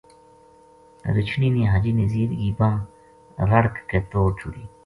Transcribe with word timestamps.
رچھنی 1.17 1.49
نے 1.57 1.63
حاجی 1.71 1.91
نزیر 2.01 2.29
کی 2.39 2.51
بانہہ 2.57 3.45
رَڑک 3.51 3.75
کے 3.89 3.99
توڑ 4.09 4.27
چھُڑی 4.39 4.63